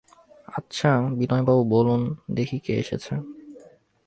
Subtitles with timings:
[0.47, 2.01] আচ্ছা, বিনয়বাবু, বলুন
[2.31, 3.13] দেখি কে এসেছে?